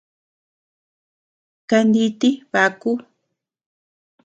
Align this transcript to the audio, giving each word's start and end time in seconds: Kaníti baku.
Kaníti 1.69 2.29
baku. 2.51 2.91